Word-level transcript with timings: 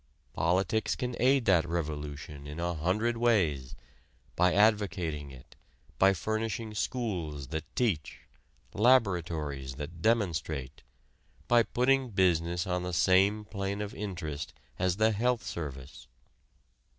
Politics 0.33 0.95
can 0.95 1.15
aid 1.19 1.45
that 1.45 1.63
revolution 1.63 2.47
in 2.47 2.59
a 2.59 2.73
hundred 2.73 3.17
Ways: 3.17 3.75
by 4.35 4.51
advocating 4.51 5.29
it, 5.29 5.55
by 5.99 6.11
furnishing 6.11 6.73
schools 6.73 7.49
that 7.49 7.65
teach, 7.75 8.21
laboratories 8.73 9.75
that 9.75 10.01
demonstrate, 10.01 10.81
by 11.47 11.61
putting 11.61 12.09
business 12.09 12.65
on 12.65 12.81
the 12.81 12.93
same 12.93 13.45
plane 13.45 13.79
of 13.79 13.93
interest 13.93 14.53
as 14.79 14.97
the 14.97 15.11
Health 15.11 15.43
Service. 15.45 16.07